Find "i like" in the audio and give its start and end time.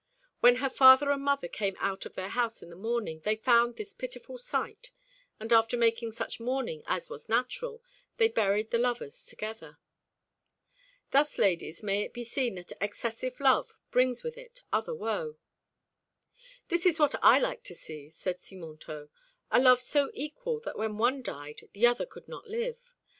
17.21-17.61